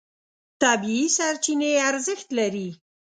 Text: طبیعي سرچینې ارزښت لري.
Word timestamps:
طبیعي 0.61 1.07
سرچینې 1.17 1.69
ارزښت 1.89 2.27
لري. 2.39 2.67